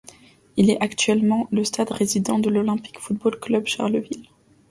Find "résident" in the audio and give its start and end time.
1.91-2.39